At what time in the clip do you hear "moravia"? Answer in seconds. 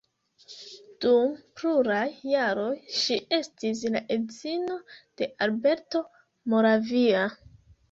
6.57-7.25